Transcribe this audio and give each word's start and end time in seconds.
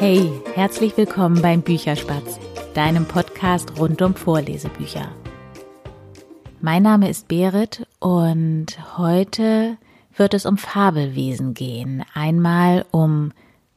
Hey, 0.00 0.30
herzlich 0.54 0.96
willkommen 0.96 1.42
beim 1.42 1.60
Bücherspatz, 1.60 2.38
deinem 2.72 3.04
Podcast 3.04 3.80
rund 3.80 4.00
um 4.00 4.14
Vorlesebücher. 4.14 5.10
Mein 6.60 6.84
Name 6.84 7.10
ist 7.10 7.26
Berit 7.26 7.84
und 7.98 8.66
heute 8.96 9.76
wird 10.14 10.34
es 10.34 10.46
um 10.46 10.56
Fabelwesen 10.56 11.52
gehen. 11.52 12.04
Einmal 12.14 12.86
um 12.92 13.32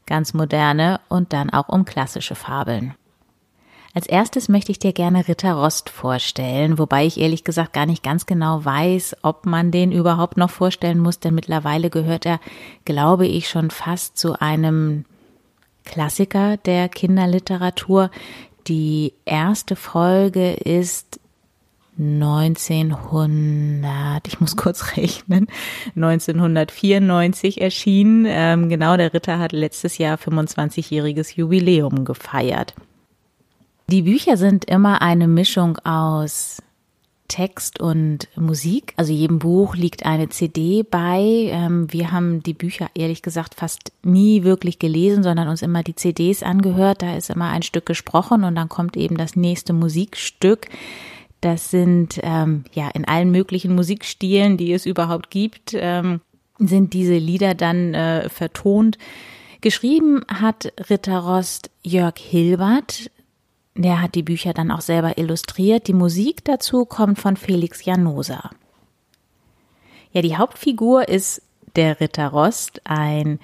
ganz 0.05 0.35
moderne 0.35 0.99
und 1.09 1.33
dann 1.33 1.49
auch 1.49 1.69
um 1.69 1.85
klassische 1.85 2.35
Fabeln. 2.35 2.93
Als 3.95 4.05
erstes 4.05 4.47
möchte 4.47 4.71
ich 4.71 4.77
dir 4.77 4.93
gerne 4.93 5.27
Ritter 5.27 5.53
Rost 5.53 5.89
vorstellen, 5.89 6.77
wobei 6.77 7.07
ich 7.07 7.19
ehrlich 7.19 7.43
gesagt 7.43 7.73
gar 7.73 7.87
nicht 7.87 8.03
ganz 8.03 8.27
genau 8.27 8.63
weiß, 8.63 9.17
ob 9.23 9.47
man 9.47 9.71
den 9.71 9.91
überhaupt 9.91 10.37
noch 10.37 10.51
vorstellen 10.51 10.99
muss, 10.99 11.19
denn 11.19 11.33
mittlerweile 11.33 11.89
gehört 11.89 12.27
er, 12.27 12.39
glaube 12.85 13.25
ich, 13.25 13.49
schon 13.49 13.71
fast 13.71 14.19
zu 14.19 14.39
einem 14.39 15.05
Klassiker 15.85 16.57
der 16.57 16.89
Kinderliteratur. 16.89 18.11
Die 18.67 19.13
erste 19.25 19.75
Folge 19.75 20.53
ist 20.53 21.19
1900, 21.99 24.27
ich 24.27 24.39
muss 24.39 24.55
kurz 24.55 24.87
rechnen, 24.97 25.47
1994 25.95 27.59
erschienen. 27.61 28.25
Ähm, 28.27 28.69
genau, 28.69 28.97
der 28.97 29.13
Ritter 29.13 29.37
hat 29.39 29.51
letztes 29.51 29.97
Jahr 29.97 30.17
25-jähriges 30.17 31.35
Jubiläum 31.35 32.05
gefeiert. 32.05 32.75
Die 33.87 34.03
Bücher 34.03 34.37
sind 34.37 34.65
immer 34.65 35.01
eine 35.01 35.27
Mischung 35.27 35.79
aus 35.79 36.61
Text 37.31 37.79
und 37.79 38.27
Musik. 38.35 38.93
Also 38.97 39.13
jedem 39.13 39.39
Buch 39.39 39.77
liegt 39.77 40.05
eine 40.05 40.27
CD 40.27 40.83
bei. 40.83 41.49
Ähm, 41.49 41.87
wir 41.89 42.11
haben 42.11 42.43
die 42.43 42.53
Bücher 42.53 42.89
ehrlich 42.93 43.21
gesagt 43.21 43.55
fast 43.55 43.93
nie 44.03 44.43
wirklich 44.43 44.79
gelesen, 44.79 45.23
sondern 45.23 45.47
uns 45.47 45.61
immer 45.61 45.81
die 45.81 45.95
CDs 45.95 46.43
angehört. 46.43 47.01
Da 47.01 47.15
ist 47.15 47.29
immer 47.29 47.47
ein 47.49 47.61
Stück 47.61 47.85
gesprochen 47.85 48.43
und 48.43 48.55
dann 48.55 48.67
kommt 48.67 48.97
eben 48.97 49.15
das 49.15 49.37
nächste 49.37 49.71
Musikstück. 49.71 50.67
Das 51.39 51.71
sind 51.71 52.19
ähm, 52.21 52.65
ja 52.73 52.89
in 52.89 53.07
allen 53.07 53.31
möglichen 53.31 53.75
Musikstilen, 53.75 54.57
die 54.57 54.73
es 54.73 54.85
überhaupt 54.85 55.29
gibt, 55.29 55.73
ähm, 55.73 56.19
sind 56.59 56.91
diese 56.91 57.15
Lieder 57.15 57.55
dann 57.55 57.93
äh, 57.93 58.27
vertont. 58.27 58.97
Geschrieben 59.61 60.25
hat 60.27 60.73
Ritter 60.89 61.19
Rost 61.19 61.71
Jörg 61.81 62.15
Hilbert. 62.17 63.09
Der 63.75 64.01
hat 64.01 64.15
die 64.15 64.23
Bücher 64.23 64.53
dann 64.53 64.71
auch 64.71 64.81
selber 64.81 65.17
illustriert. 65.17 65.87
Die 65.87 65.93
Musik 65.93 66.43
dazu 66.43 66.85
kommt 66.85 67.19
von 67.19 67.37
Felix 67.37 67.85
Janosa. 67.85 68.49
Ja, 70.11 70.21
die 70.21 70.35
Hauptfigur 70.35 71.07
ist 71.07 71.41
der 71.75 72.01
Ritter 72.01 72.27
Rost, 72.27 72.81
ein 72.83 73.39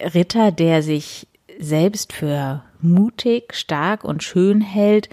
Ritter, 0.00 0.50
der 0.50 0.82
sich 0.82 1.26
selbst 1.58 2.12
für 2.12 2.62
mutig, 2.80 3.54
stark 3.54 4.04
und 4.04 4.22
schön 4.22 4.60
hält, 4.60 5.08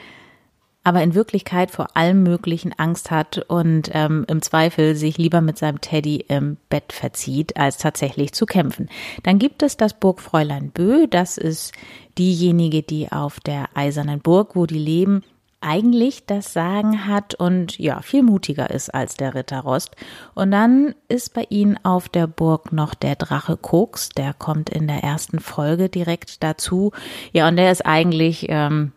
aber 0.84 1.02
in 1.02 1.16
Wirklichkeit 1.16 1.72
vor 1.72 1.96
allem 1.96 2.24
möglichen 2.24 2.74
Angst 2.78 3.12
hat 3.12 3.38
und 3.48 3.90
ähm, 3.94 4.26
im 4.28 4.42
Zweifel 4.42 4.96
sich 4.96 5.18
lieber 5.18 5.42
mit 5.42 5.58
seinem 5.58 5.82
Teddy 5.82 6.26
im 6.28 6.58
Bett 6.70 6.92
verzieht, 6.92 7.58
als 7.58 7.78
tatsächlich 7.78 8.34
zu 8.34 8.46
kämpfen. 8.46 8.90
Dann 9.24 9.40
gibt 9.40 9.64
es 9.64 9.78
das 9.78 9.94
Burgfräulein 9.94 10.72
Bö, 10.72 11.08
das 11.08 11.38
ist 11.38 11.74
diejenige, 12.18 12.84
die 12.84 13.12
auf 13.12 13.40
der 13.40 13.70
eisernen 13.76 14.20
Burg, 14.20 14.56
wo 14.56 14.66
die 14.66 14.78
leben, 14.78 15.24
eigentlich 15.64 16.26
das 16.26 16.52
Sagen 16.52 17.08
hat 17.08 17.36
und 17.36 17.80
ja, 17.80 18.02
viel 18.02 18.22
mutiger 18.22 18.70
ist 18.70 18.94
als 18.94 19.16
der 19.16 19.34
Ritter 19.34 19.62
Rost. 19.62 19.96
Und 20.36 20.52
dann 20.52 20.94
ist 21.08 21.34
bei 21.34 21.48
ihnen 21.50 21.80
auf 21.84 22.10
der 22.10 22.28
Burg 22.28 22.74
noch 22.74 22.94
der 22.94 23.16
Drache 23.16 23.56
Koks, 23.56 24.10
der 24.10 24.34
kommt 24.34 24.70
in 24.70 24.88
der 24.88 25.04
ersten 25.04 25.40
Folge 25.40 25.88
direkt 25.88 26.44
dazu. 26.44 26.92
Ja, 27.32 27.48
und 27.48 27.56
der 27.56 27.72
ist 27.72 27.86
eigentlich 27.86 28.48
ähm, 28.50 28.92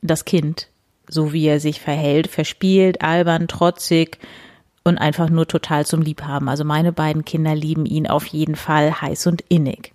das 0.00 0.24
Kind 0.24 0.68
so 1.08 1.32
wie 1.32 1.46
er 1.46 1.60
sich 1.60 1.80
verhält, 1.80 2.28
verspielt, 2.28 3.02
albern, 3.02 3.48
trotzig 3.48 4.18
und 4.84 4.98
einfach 4.98 5.30
nur 5.30 5.46
total 5.46 5.84
zum 5.86 6.02
Liebhaben. 6.02 6.48
Also 6.48 6.64
meine 6.64 6.92
beiden 6.92 7.24
Kinder 7.24 7.54
lieben 7.54 7.86
ihn 7.86 8.06
auf 8.06 8.26
jeden 8.26 8.56
Fall 8.56 9.00
heiß 9.00 9.26
und 9.26 9.42
innig. 9.48 9.92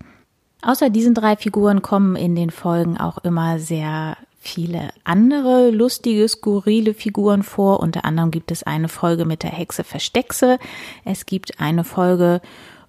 Außer 0.62 0.90
diesen 0.90 1.14
drei 1.16 1.36
Figuren 1.38 1.82
kommen 1.82 2.16
in 2.16 2.36
den 2.36 2.52
Folgen 2.52 2.98
auch 2.98 3.18
immer 3.20 3.58
sehr 3.58 4.18
viele 4.40 4.90
andere 5.04 5.70
lustige, 5.70 6.28
skurrile 6.28 6.94
Figuren 6.94 7.44
vor. 7.44 7.80
Unter 7.80 8.06
anderem 8.06 8.32
gibt 8.32 8.52
es 8.52 8.64
eine 8.64 8.90
Folge 8.90 9.26
mit 9.26 9.44
der 9.44 9.52
Hexe 9.52 9.84
Versteckse. 9.84 10.58
Es 11.06 11.26
gibt 11.26 11.60
eine 11.60 11.84
Folge, 11.84 12.42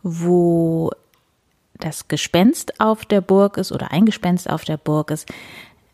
wo 0.03 0.91
das 1.78 2.09
Gespenst 2.09 2.81
auf 2.81 3.04
der 3.04 3.21
Burg 3.21 3.59
ist 3.59 3.72
oder 3.72 3.91
ein 3.93 4.06
Gespenst 4.06 4.49
auf 4.49 4.65
der 4.65 4.77
Burg 4.77 5.10
ist. 5.10 5.28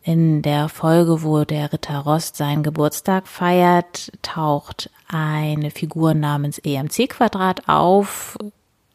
In 0.02 0.42
der 0.42 0.68
Folge, 0.68 1.22
wo 1.22 1.44
der 1.44 1.72
Ritter 1.72 1.98
Rost 1.98 2.36
seinen 2.36 2.62
Geburtstag 2.62 3.26
feiert, 3.26 4.12
taucht 4.22 4.90
eine 5.08 5.70
Figur 5.70 6.14
namens 6.14 6.58
EMC 6.58 7.08
Quadrat 7.10 7.68
auf. 7.68 8.38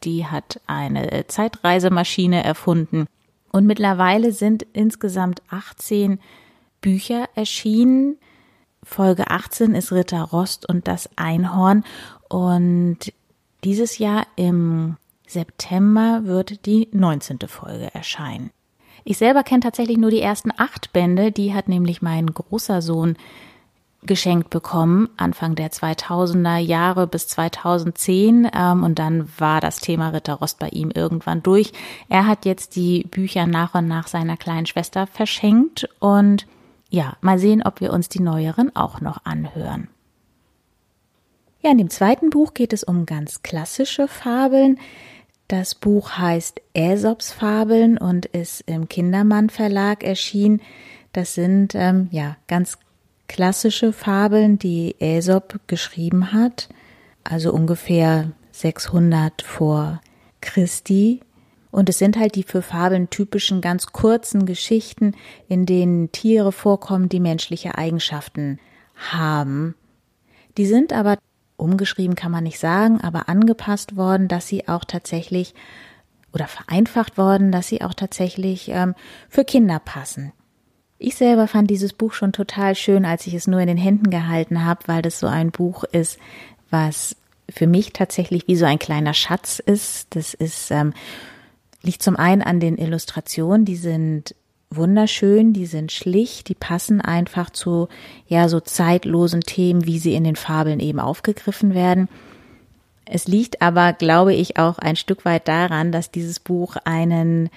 Die 0.02 0.26
hat 0.26 0.60
eine 0.66 1.26
Zeitreisemaschine 1.26 2.42
erfunden. 2.42 3.06
Und 3.52 3.66
mittlerweile 3.66 4.32
sind 4.32 4.66
insgesamt 4.72 5.42
18 5.48 6.18
Bücher 6.80 7.28
erschienen. 7.34 8.18
Folge 8.82 9.30
18 9.30 9.74
ist 9.74 9.92
Ritter 9.92 10.22
Rost 10.22 10.68
und 10.68 10.88
das 10.88 11.08
Einhorn. 11.16 11.84
Und 12.28 12.98
dieses 13.62 13.98
Jahr 13.98 14.26
im 14.36 14.96
September 15.26 16.22
wird 16.24 16.66
die 16.66 16.88
19. 16.92 17.38
Folge 17.46 17.94
erscheinen. 17.94 18.50
Ich 19.04 19.18
selber 19.18 19.42
kenne 19.42 19.60
tatsächlich 19.60 19.98
nur 19.98 20.10
die 20.10 20.20
ersten 20.20 20.50
acht 20.56 20.92
Bände, 20.92 21.30
die 21.30 21.54
hat 21.54 21.68
nämlich 21.68 22.00
mein 22.00 22.26
großer 22.26 22.80
Sohn 22.80 23.16
geschenkt 24.06 24.50
bekommen, 24.50 25.08
Anfang 25.16 25.54
der 25.54 25.70
2000er 25.70 26.58
Jahre 26.58 27.06
bis 27.06 27.28
2010. 27.28 28.50
Ähm, 28.54 28.82
und 28.82 28.98
dann 28.98 29.28
war 29.38 29.60
das 29.60 29.80
Thema 29.80 30.10
Ritter 30.10 30.34
Rost 30.34 30.58
bei 30.58 30.68
ihm 30.68 30.90
irgendwann 30.90 31.42
durch. 31.42 31.72
Er 32.08 32.26
hat 32.26 32.44
jetzt 32.44 32.76
die 32.76 33.04
Bücher 33.04 33.46
nach 33.46 33.74
und 33.74 33.88
nach 33.88 34.08
seiner 34.08 34.36
kleinen 34.36 34.66
Schwester 34.66 35.06
verschenkt. 35.06 35.88
Und 36.00 36.46
ja, 36.90 37.16
mal 37.20 37.38
sehen, 37.38 37.62
ob 37.62 37.80
wir 37.80 37.92
uns 37.92 38.08
die 38.08 38.20
neueren 38.20 38.74
auch 38.76 39.00
noch 39.00 39.24
anhören. 39.24 39.88
Ja, 41.62 41.70
in 41.70 41.78
dem 41.78 41.90
zweiten 41.90 42.28
Buch 42.28 42.52
geht 42.52 42.74
es 42.74 42.84
um 42.84 43.06
ganz 43.06 43.42
klassische 43.42 44.06
Fabeln. 44.06 44.78
Das 45.48 45.74
Buch 45.74 46.12
heißt 46.12 46.60
Aesops 46.74 47.32
Fabeln 47.32 47.98
und 47.98 48.26
ist 48.26 48.62
im 48.66 48.88
Kindermann 48.88 49.50
Verlag 49.50 50.02
erschienen. 50.02 50.62
Das 51.12 51.34
sind 51.34 51.74
ähm, 51.74 52.08
ja 52.10 52.36
ganz 52.48 52.78
klassische 53.28 53.92
Fabeln, 53.92 54.58
die 54.58 54.96
Aesop 55.00 55.60
geschrieben 55.66 56.32
hat, 56.32 56.68
also 57.24 57.52
ungefähr 57.52 58.32
600 58.52 59.42
vor 59.42 60.00
Christi. 60.40 61.20
Und 61.70 61.88
es 61.88 61.98
sind 61.98 62.16
halt 62.16 62.36
die 62.36 62.44
für 62.44 62.62
Fabeln 62.62 63.10
typischen 63.10 63.60
ganz 63.60 63.86
kurzen 63.88 64.46
Geschichten, 64.46 65.14
in 65.48 65.66
denen 65.66 66.12
Tiere 66.12 66.52
vorkommen, 66.52 67.08
die 67.08 67.20
menschliche 67.20 67.76
Eigenschaften 67.76 68.60
haben. 68.94 69.74
Die 70.56 70.66
sind 70.66 70.92
aber 70.92 71.18
umgeschrieben 71.56 72.16
kann 72.16 72.32
man 72.32 72.44
nicht 72.44 72.58
sagen, 72.58 73.00
aber 73.00 73.28
angepasst 73.28 73.96
worden, 73.96 74.28
dass 74.28 74.46
sie 74.46 74.68
auch 74.68 74.84
tatsächlich 74.84 75.54
oder 76.32 76.46
vereinfacht 76.48 77.16
worden, 77.16 77.52
dass 77.52 77.68
sie 77.68 77.82
auch 77.82 77.94
tatsächlich 77.94 78.68
ähm, 78.68 78.94
für 79.28 79.44
Kinder 79.44 79.78
passen. 79.78 80.32
Ich 80.98 81.16
selber 81.16 81.48
fand 81.48 81.70
dieses 81.70 81.92
Buch 81.92 82.12
schon 82.12 82.32
total 82.32 82.74
schön, 82.74 83.04
als 83.04 83.26
ich 83.26 83.34
es 83.34 83.46
nur 83.46 83.60
in 83.60 83.68
den 83.68 83.76
Händen 83.76 84.10
gehalten 84.10 84.64
habe, 84.64 84.80
weil 84.86 85.02
das 85.02 85.20
so 85.20 85.26
ein 85.26 85.50
Buch 85.50 85.84
ist, 85.84 86.18
was 86.70 87.16
für 87.48 87.66
mich 87.66 87.92
tatsächlich 87.92 88.48
wie 88.48 88.56
so 88.56 88.64
ein 88.64 88.78
kleiner 88.78 89.14
Schatz 89.14 89.58
ist. 89.58 90.16
Das 90.16 90.34
ist 90.34 90.70
ähm, 90.70 90.92
liegt 91.84 92.02
zum 92.02 92.16
einen 92.16 92.42
an 92.42 92.60
den 92.60 92.78
Illustrationen, 92.78 93.64
die 93.64 93.76
sind 93.76 94.34
wunderschön, 94.76 95.52
die 95.52 95.66
sind 95.66 95.92
schlicht, 95.92 96.48
die 96.48 96.54
passen 96.54 97.00
einfach 97.00 97.50
zu 97.50 97.88
ja 98.26 98.48
so 98.48 98.60
zeitlosen 98.60 99.40
Themen, 99.40 99.86
wie 99.86 99.98
sie 99.98 100.14
in 100.14 100.24
den 100.24 100.36
Fabeln 100.36 100.80
eben 100.80 101.00
aufgegriffen 101.00 101.74
werden. 101.74 102.08
Es 103.06 103.28
liegt 103.28 103.60
aber, 103.60 103.92
glaube 103.92 104.34
ich, 104.34 104.58
auch 104.58 104.78
ein 104.78 104.96
Stück 104.96 105.24
weit 105.24 105.48
daran, 105.48 105.92
dass 105.92 106.10
dieses 106.10 106.40
Buch 106.40 106.76
einen 106.84 107.50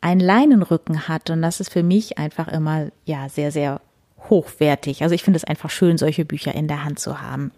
einen 0.00 0.20
Leinenrücken 0.20 1.08
hat 1.08 1.30
und 1.30 1.42
das 1.42 1.58
ist 1.60 1.72
für 1.72 1.82
mich 1.82 2.18
einfach 2.18 2.46
immer 2.48 2.88
ja 3.04 3.28
sehr 3.28 3.50
sehr 3.50 3.80
hochwertig. 4.30 5.02
Also 5.02 5.14
ich 5.14 5.22
finde 5.22 5.38
es 5.38 5.44
einfach 5.44 5.70
schön, 5.70 5.98
solche 5.98 6.24
Bücher 6.24 6.54
in 6.54 6.68
der 6.68 6.84
Hand 6.84 6.98
zu 7.00 7.20
haben. 7.20 7.50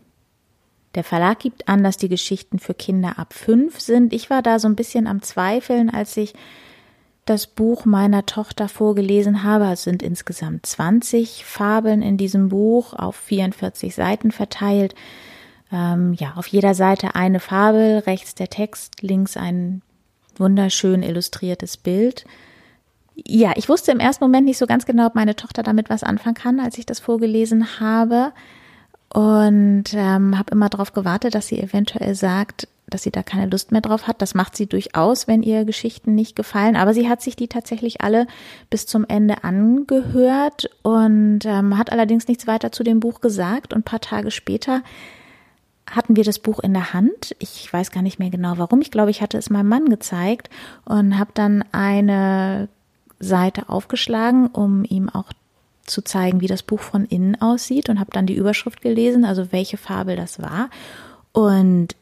Der 0.95 1.05
Verlag 1.05 1.39
gibt 1.39 1.69
an, 1.69 1.85
dass 1.85 1.97
die 1.97 2.09
Geschichten 2.09 2.59
für 2.59 2.75
Kinder 2.75 3.19
ab 3.19 3.33
fünf 3.33 3.79
sind. 3.81 4.13
Ich 4.13 4.29
war 4.29 4.43
da 4.43 4.59
so 4.59 4.67
ein 4.67 4.77
bisschen 4.77 5.07
am 5.07 5.23
Zweifeln, 5.23 5.91
als 5.91 6.17
ich 6.17 6.35
das 7.25 7.47
Buch 7.47 7.85
meiner 7.85 8.27
Tochter 8.27 8.69
vorgelesen 8.69 9.45
habe. 9.45 9.67
Es 9.67 9.85
sind 9.85 10.03
insgesamt 10.03 10.67
20 10.67 11.45
Fabeln 11.45 12.03
in 12.03 12.17
diesem 12.17 12.49
Buch 12.49 12.95
auf 12.95 13.17
44 13.17 13.95
Seiten 13.95 14.33
verteilt. 14.33 14.95
Ähm, 15.73 16.15
ja, 16.15 16.35
auf 16.35 16.47
jeder 16.49 16.75
Seite 16.75 17.15
eine 17.15 17.41
Fabel, 17.41 17.99
rechts 18.01 18.35
der 18.35 18.49
Text, 18.49 19.03
links 19.03 19.37
ein 19.37 19.83
wunderschön 20.37 21.03
illustriertes 21.03 21.77
Bild. 21.77 22.25
Ja, 23.15 23.53
ich 23.57 23.69
wusste 23.69 23.93
im 23.93 24.01
ersten 24.01 24.25
Moment 24.25 24.47
nicht 24.47 24.59
so 24.59 24.67
ganz 24.67 24.87
genau, 24.87 25.07
ob 25.07 25.15
meine 25.15 25.37
Tochter 25.37 25.63
damit 25.63 25.91
was 25.91 26.03
anfangen 26.03 26.35
kann, 26.35 26.59
als 26.59 26.79
ich 26.79 26.87
das 26.87 27.01
vorgelesen 27.01 27.81
habe. 27.81 28.33
Und 29.13 29.93
ähm, 29.93 30.39
habe 30.39 30.53
immer 30.53 30.69
darauf 30.69 30.93
gewartet, 30.93 31.35
dass 31.35 31.49
sie 31.49 31.61
eventuell 31.61 32.15
sagt, 32.15 32.69
dass 32.91 33.03
sie 33.03 33.11
da 33.11 33.23
keine 33.23 33.47
Lust 33.47 33.73
mehr 33.73 33.81
drauf 33.81 34.07
hat. 34.07 34.21
Das 34.21 34.35
macht 34.35 34.57
sie 34.57 34.67
durchaus, 34.67 35.27
wenn 35.29 35.43
ihr 35.43 35.65
Geschichten 35.65 36.15
nicht 36.15 36.37
gefallen. 36.37 36.77
Aber 36.77 36.95
sie 36.95 37.09
hat 37.09 37.23
sich 37.23 37.37
die 37.37 37.49
tatsächlich 37.49 38.01
alle 38.01 38.27
bis 38.69 38.87
zum 38.87 39.05
Ende 39.09 39.45
angehört 39.45 40.71
und 40.83 41.41
ähm, 41.45 41.79
hat 41.79 41.93
allerdings 41.93 42.29
nichts 42.29 42.47
weiter 42.47 42.73
zu 42.73 42.83
dem 42.83 43.01
Buch 43.01 43.21
gesagt. 43.21 43.73
Und 43.73 43.85
paar 43.85 44.01
Tage 44.01 44.31
später 44.31 44.83
hatten 45.91 46.17
wir 46.17 46.25
das 46.25 46.39
Buch 46.39 46.61
in 46.61 46.73
der 46.73 46.93
Hand. 46.93 47.35
Ich 47.39 47.73
weiß 47.73 47.91
gar 47.91 48.03
nicht 48.03 48.19
mehr 48.19 48.31
genau 48.31 48.55
warum. 48.59 48.81
Ich 48.81 48.91
glaube, 48.91 49.11
ich 49.11 49.23
hatte 49.23 49.39
es 49.39 49.51
meinem 49.51 49.69
Mann 49.69 49.89
gezeigt 49.89 50.51
und 50.85 51.19
habe 51.19 51.31
dann 51.35 51.65
eine 51.73 52.69
Seite 53.19 53.69
aufgeschlagen, 53.69 54.47
um 54.47 54.85
ihm 54.85 55.09
auch 55.09 55.33
zu 55.85 56.03
zeigen, 56.03 56.41
wie 56.41 56.47
das 56.47 56.63
Buch 56.63 56.81
von 56.81 57.05
innen 57.05 57.41
aussieht 57.41 57.89
und 57.89 58.01
habe 58.01 58.13
dann 58.13 58.27
die 58.27 58.37
Überschrift 58.37 58.81
gelesen, 58.81 59.25
also 59.25 59.53
welche 59.53 59.77
Fabel 59.77 60.17
das 60.17 60.41
war. 60.41 60.71
Und 61.33 61.97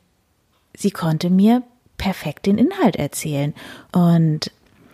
sie 0.79 0.91
konnte 0.91 1.29
mir 1.29 1.63
perfekt 1.97 2.47
den 2.47 2.57
Inhalt 2.57 2.97
erzählen. 2.97 3.53
Und 3.93 4.53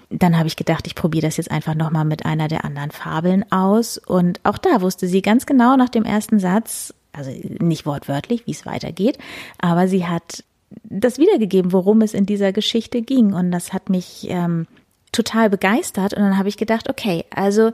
dann 0.09 0.39
habe 0.39 0.49
ich 0.49 0.57
gedacht, 0.57 0.87
ich 0.87 0.95
probiere 0.95 1.27
das 1.27 1.37
jetzt 1.37 1.51
einfach 1.51 1.75
nochmal 1.75 2.05
mit 2.05 2.25
einer 2.25 2.49
der 2.49 2.65
anderen 2.65 2.91
Fabeln 2.91 3.51
aus. 3.53 3.99
Und 3.99 4.41
auch 4.45 4.59
da 4.59 4.81
wusste 4.81 5.07
sie 5.07 5.23
ganz 5.23 5.47
genau 5.47 5.77
nach 5.77 5.91
dem 5.91 6.05
ersten 6.05 6.41
Satz, 6.41 6.95
also 7.13 7.31
nicht 7.61 7.87
wortwörtlich, 7.87 8.47
wie 8.47 8.53
es 8.53 8.67
weitergeht, 8.67 9.19
aber 9.59 9.87
sie 9.87 10.07
hat 10.07 10.43
das 10.83 11.19
wiedergegeben, 11.19 11.73
worum 11.73 12.03
es 12.03 12.15
in 12.15 12.27
dieser 12.27 12.53
Geschichte 12.53 13.03
ging. 13.03 13.33
Und 13.33 13.53
das 13.53 13.73
hat 13.73 13.91
mich 13.91 14.27
ähm, 14.29 14.67
total 15.13 15.49
begeistert. 15.51 16.15
Und 16.15 16.23
dann 16.23 16.39
habe 16.39 16.49
ich 16.49 16.57
gedacht, 16.57 16.91
okay, 16.91 17.25
also 17.31 17.71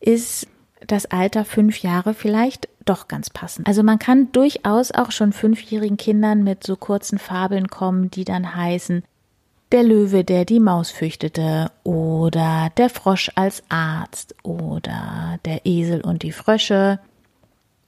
ist 0.00 0.46
das 0.86 1.06
Alter 1.06 1.44
fünf 1.44 1.82
Jahre 1.82 2.14
vielleicht 2.14 2.68
doch 2.90 3.08
ganz 3.08 3.30
passend. 3.30 3.66
Also 3.66 3.82
man 3.82 3.98
kann 3.98 4.32
durchaus 4.32 4.90
auch 4.90 5.12
schon 5.12 5.32
fünfjährigen 5.32 5.96
Kindern 5.96 6.42
mit 6.44 6.64
so 6.64 6.76
kurzen 6.76 7.18
Fabeln 7.18 7.68
kommen, 7.68 8.10
die 8.10 8.24
dann 8.24 8.54
heißen 8.54 9.02
der 9.72 9.84
Löwe, 9.84 10.24
der 10.24 10.44
die 10.44 10.60
Maus 10.60 10.90
fürchtete 10.90 11.70
oder 11.84 12.70
der 12.76 12.90
Frosch 12.90 13.30
als 13.36 13.62
Arzt 13.68 14.34
oder 14.42 15.38
der 15.44 15.64
Esel 15.64 16.00
und 16.00 16.24
die 16.24 16.32
Frösche 16.32 16.98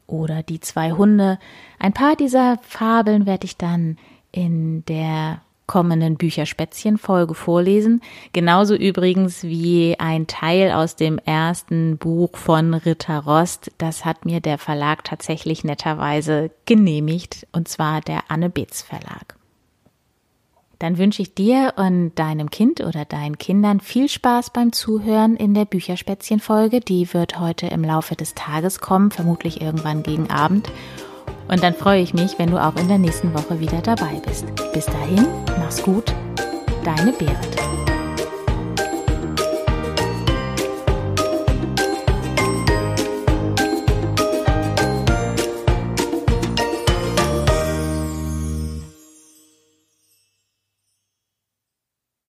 oder 0.07 0.43
die 0.43 0.61
zwei 0.61 0.93
Hunde. 0.93 1.39
Ein 1.79 1.93
paar 1.93 2.15
dieser 2.15 2.59
Fabeln 2.63 3.27
werde 3.27 3.47
ich 3.47 3.57
dann 3.57 3.97
in 4.31 4.85
der 4.85 5.41
kommenden 5.67 6.17
Bücherspätzchen-Folge 6.17 7.35
vorlesen. 7.35 8.03
Genauso 8.33 8.75
übrigens 8.75 9.43
wie 9.45 9.97
ein 9.99 10.27
Teil 10.27 10.73
aus 10.73 10.97
dem 10.97 11.19
ersten 11.19 11.97
Buch 11.99 12.37
von 12.37 12.75
Ritter 12.75 13.21
Rost. 13.21 13.71
Das 13.79 14.05
hat 14.05 14.25
mir 14.25 14.41
der 14.41 14.59
Verlag 14.59 15.05
tatsächlich 15.05 15.65
netterweise 15.65 16.51
genehmigt, 16.67 17.47
und 17.53 17.69
zwar 17.69 18.01
der 18.01 18.25
Anne 18.29 18.51
Betz 18.51 18.83
Verlag. 18.83 19.37
Dann 20.83 20.99
wünsche 20.99 21.23
ich 21.23 21.33
dir 21.33 21.75
und 21.77 22.17
deinem 22.17 22.51
Kind 22.51 22.81
oder 22.81 23.05
deinen 23.05 23.39
Kindern 23.39 23.79
viel 23.79 24.09
Spaß 24.09 24.51
beim 24.51 24.73
Zuhören 24.73 25.37
in 25.37 25.55
der 25.55 25.65
Bücherspätzchen-Folge. 25.65 26.81
Die 26.81 27.15
wird 27.15 27.39
heute 27.39 27.69
im 27.69 27.85
Laufe 27.85 28.17
des 28.17 28.35
Tages 28.35 28.81
kommen, 28.81 29.13
vermutlich 29.13 29.61
irgendwann 29.61 30.03
gegen 30.03 30.29
Abend. 30.29 30.69
Und 31.53 31.63
dann 31.63 31.75
freue 31.75 32.01
ich 32.01 32.15
mich, 32.15 32.39
wenn 32.39 32.51
du 32.51 32.57
auch 32.57 32.77
in 32.77 32.89
der 32.89 32.97
nächsten 32.97 33.35
Woche 33.35 33.61
wieder 33.61 33.83
dabei 33.83 34.23
bist. 34.27 34.47
Bis 34.73 34.87
dahin, 34.87 35.27
mach's 35.59 35.83
gut, 35.83 36.15
deine 36.83 37.13
Berit. 37.13 37.72